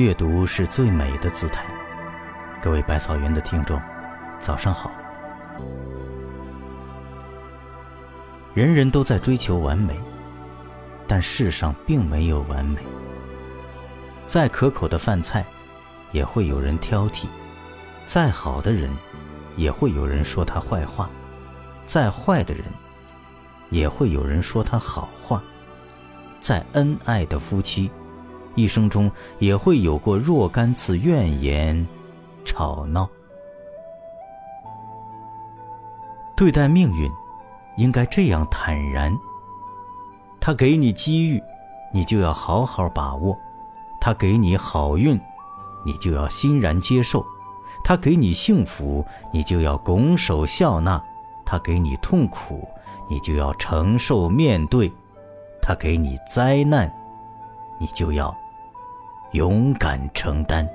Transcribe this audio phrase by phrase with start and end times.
[0.00, 1.62] 阅读是最美的姿态。
[2.62, 3.78] 各位百草园的听众，
[4.38, 4.90] 早上好。
[8.54, 10.00] 人人都在追求完美，
[11.06, 12.80] 但世上并没有完美。
[14.26, 15.44] 再可口的饭菜，
[16.12, 17.26] 也会有人挑剔；
[18.06, 18.90] 再好的人，
[19.54, 21.10] 也会有人说他坏话；
[21.84, 22.64] 再坏的人，
[23.68, 25.42] 也会有人说他好话。
[26.40, 27.90] 再恩爱的夫妻，
[28.54, 31.86] 一生中也会有过若干次怨言、
[32.44, 33.08] 吵闹。
[36.36, 37.10] 对待命运，
[37.76, 39.16] 应该这样坦然：
[40.40, 41.42] 他给你机遇，
[41.92, 43.36] 你就要好好把握；
[44.00, 45.20] 他给你好运，
[45.84, 47.20] 你就要欣然接受；
[47.84, 50.98] 他给你幸福，你就要拱手笑纳；
[51.44, 52.66] 他给你痛苦，
[53.08, 54.90] 你就要承受面对。
[55.60, 56.90] 他给你灾难，
[57.80, 58.36] 你就要
[59.32, 60.68] 勇敢承担。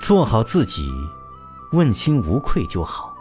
[0.00, 0.90] 做好自己，
[1.72, 3.14] 问心无愧就好。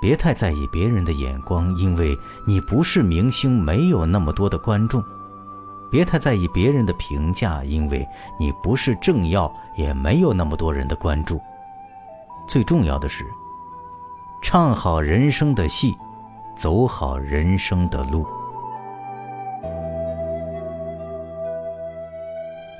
[0.00, 5.04] 别太在意别人的眼光，因为你不是明星，没有那么多的观众。
[5.90, 8.06] 别太在意别人的评价，因为
[8.38, 11.40] 你不是政要，也没有那么多人的关注。
[12.46, 13.26] 最重要的是。
[14.42, 15.96] 唱好人生的戏，
[16.56, 18.26] 走好人生的路。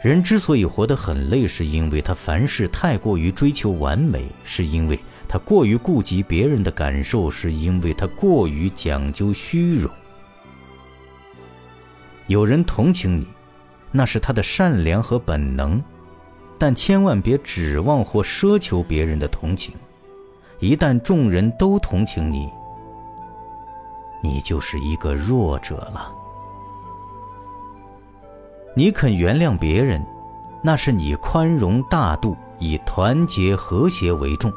[0.03, 9.91] 人之所以活得很累，是因为他凡事太过于追求完美，是因为他过于顾及别人的感受，是因为他过于讲究虚荣。
[12.29, 13.27] 有人同情你，
[13.91, 15.83] 那是他的善良和本能，
[16.57, 19.75] 但千万别指望或奢求别人的同情。
[20.61, 22.49] 一旦众人都同情你，
[24.27, 26.13] 你就是一个弱者了。
[28.75, 30.05] 你肯原谅别人，
[30.63, 34.53] 那是你宽容大度，以团结和谐为重。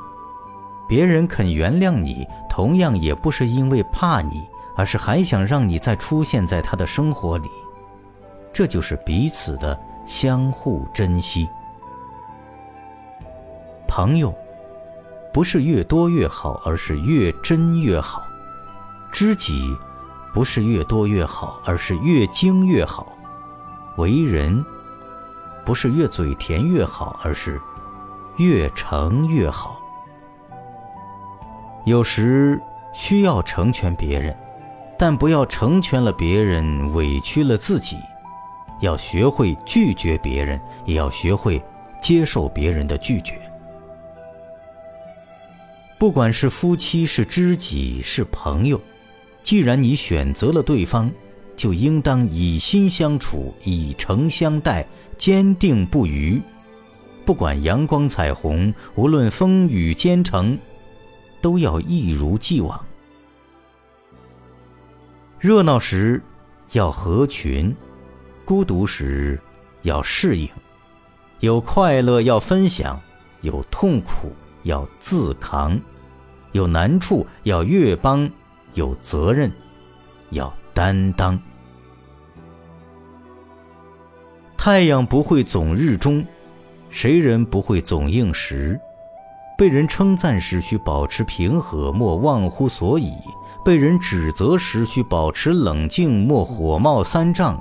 [0.88, 4.42] 别人肯原谅你，同样也不是因为怕你，
[4.76, 7.50] 而是还想让你再出现在他的生活里。
[8.52, 11.48] 这就是彼此的相互珍惜。
[13.88, 14.34] 朋友。
[15.32, 18.24] 不是越多越好，而是越真越好；
[19.12, 19.76] 知己
[20.34, 23.06] 不是越多越好，而是越精越好；
[23.98, 24.64] 为人
[25.66, 27.62] 不是越嘴甜越好，而是
[28.38, 29.82] 越诚越好。
[31.86, 32.62] 有时
[32.94, 34.38] 需要成全别人，
[34.98, 37.98] 但不要成全了别人，委屈了自己。
[38.82, 41.62] 要学会拒绝别人，也要学会
[42.02, 43.38] 接受别人的拒绝。
[45.98, 48.80] 不管是夫妻、是知己、是朋友，
[49.42, 51.12] 既然你选择了对方，
[51.56, 56.42] 就应当以心相处，以诚相待，坚定不渝。
[57.26, 60.58] 不管阳光彩虹，无论风雨兼程，
[61.42, 62.86] 都要一如既往。
[65.40, 66.22] 热闹时
[66.72, 67.76] 要合群，
[68.46, 69.40] 孤独时
[69.82, 70.48] 要适应，
[71.40, 73.00] 有快乐要分享，
[73.42, 74.32] 有痛苦。
[74.64, 75.80] 要自扛，
[76.52, 78.30] 有难处要越帮，
[78.74, 79.52] 有责任
[80.32, 81.40] 要担当。
[84.58, 86.26] 太阳不会总日中，
[86.90, 88.80] 谁人不会总应时？
[89.58, 93.12] 被人称赞时需保持平和，莫忘乎所以；
[93.64, 97.58] 被人指责时需保持冷静，莫火冒三丈；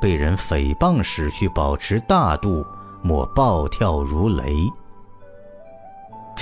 [0.00, 2.64] 被人诽谤时需保持大度，
[3.02, 4.70] 莫暴跳如雷。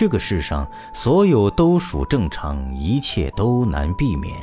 [0.00, 4.34] 这个世上所有都属正常，一切都难避免，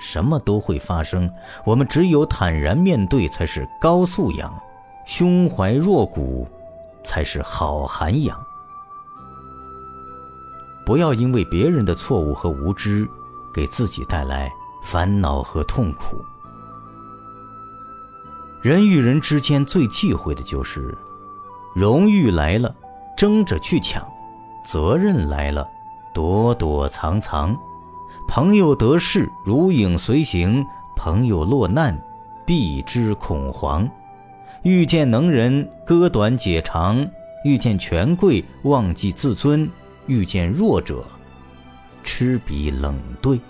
[0.00, 1.30] 什么都会发生。
[1.64, 4.50] 我们只有坦然面对，才是高素养；
[5.06, 6.44] 胸怀若谷，
[7.04, 8.36] 才是好涵养。
[10.84, 13.08] 不要因为别人的错误和无知，
[13.54, 14.52] 给自己带来
[14.82, 16.20] 烦恼和痛苦。
[18.60, 20.98] 人与人之间最忌讳的就是，
[21.76, 22.74] 荣誉来了，
[23.16, 24.04] 争着去抢。
[24.62, 25.68] 责任来了，
[26.12, 27.54] 躲躲藏藏；
[28.28, 30.64] 朋友得势，如影随形；
[30.96, 31.98] 朋友落难，
[32.44, 33.88] 避之恐慌。
[34.62, 37.06] 遇见能人，割短解长；
[37.44, 39.66] 遇见权贵，忘记自尊；
[40.06, 41.04] 遇见弱者，
[42.04, 43.40] 嗤鼻冷对。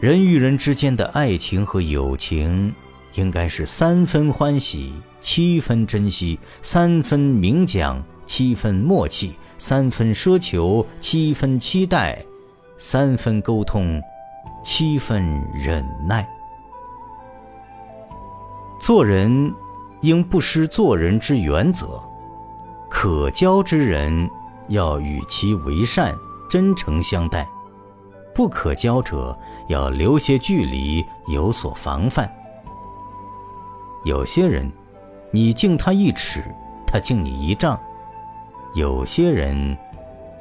[0.00, 2.74] 人与人之间的爱情和友情，
[3.14, 8.04] 应该是三分欢喜，七分珍惜，三分明讲。
[8.26, 12.24] 七分默契，三分奢求，七分期待，
[12.78, 14.02] 三分沟通，
[14.62, 15.22] 七分
[15.54, 16.28] 忍耐。
[18.80, 19.54] 做人
[20.02, 22.00] 应不失做人之原则，
[22.90, 24.28] 可交之人
[24.68, 26.14] 要与其为善，
[26.50, 27.46] 真诚相待；
[28.34, 29.38] 不可交者
[29.68, 32.30] 要留些距离，有所防范。
[34.04, 34.70] 有些人，
[35.30, 36.44] 你敬他一尺，
[36.86, 37.78] 他敬你一丈；
[38.74, 39.78] 有些人，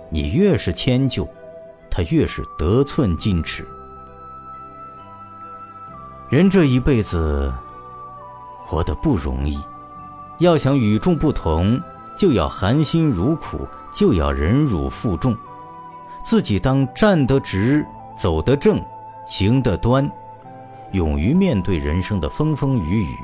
[0.10, 1.28] 你越是迁就，
[1.90, 3.64] 他越是得寸进尺。
[6.30, 7.54] 人这一辈子。
[8.66, 9.60] 活得不容易，
[10.40, 11.80] 要想与众不同，
[12.18, 15.38] 就要含辛茹苦，就要忍辱负重。
[16.24, 17.86] 自己当站得直，
[18.18, 18.82] 走得正，
[19.28, 20.10] 行得端，
[20.94, 23.18] 勇于面对人生的风风雨雨，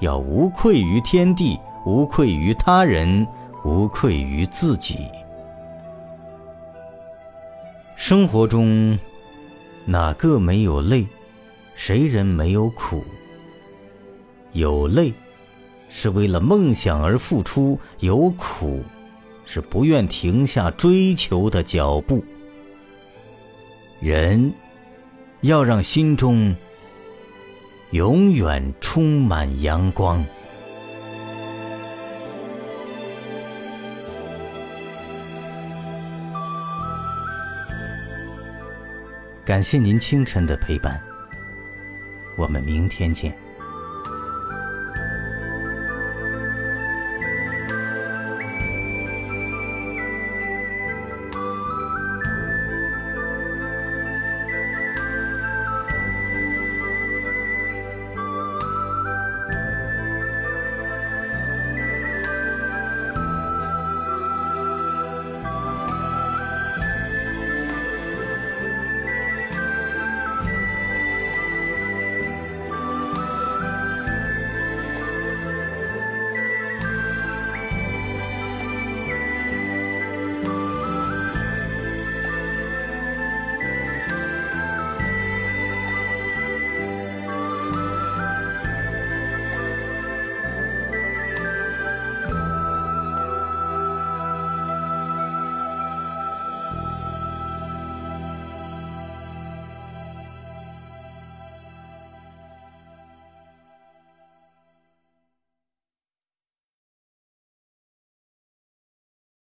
[0.00, 3.24] 要无愧于天地，无愧于他人，
[3.64, 5.08] 无愧于自己。
[7.96, 8.98] 生活中，
[9.84, 11.06] 哪个没有累？
[11.74, 13.04] 谁人没有苦？
[14.52, 15.12] 有泪，
[15.88, 18.82] 是为了梦想而付出；有苦，
[19.44, 22.24] 是不愿停下追求的脚步。
[24.00, 24.52] 人，
[25.42, 26.54] 要让心中
[27.90, 30.24] 永远充满阳光。
[39.44, 41.02] 感谢您清晨的陪伴，
[42.36, 43.34] 我们明天见。